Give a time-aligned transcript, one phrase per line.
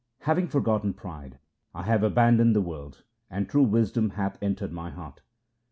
[0.21, 1.37] Having forgotten pride,
[1.75, 5.21] I have abandoned the world, and true wisdom hath entered my heart.